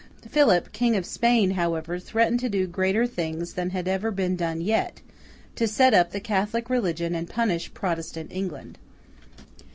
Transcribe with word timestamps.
Philip, 0.27 0.71
King 0.71 0.95
of 0.95 1.05
Spain, 1.05 1.51
however, 1.51 1.99
threatened 1.99 2.39
to 2.39 2.49
do 2.49 2.65
greater 2.65 3.05
things 3.05 3.53
than 3.53 3.69
ever 3.77 4.07
had 4.07 4.15
been 4.15 4.35
done 4.35 4.59
yet, 4.59 4.99
to 5.55 5.67
set 5.67 5.93
up 5.93 6.09
the 6.09 6.19
Catholic 6.19 6.71
religion 6.71 7.13
and 7.13 7.29
punish 7.29 7.71
Protestant 7.75 8.31
England. 8.31 8.79